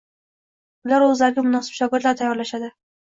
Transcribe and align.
Ular 0.87 1.05
o‘zlariga 1.07 1.43
munosib 1.47 1.75
shogirdlar 1.81 2.17
tayyorlashadi. 2.23 2.71